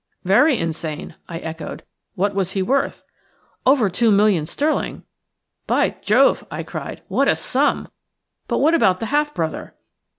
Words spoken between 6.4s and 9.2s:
I cried, "what a sum! But what about the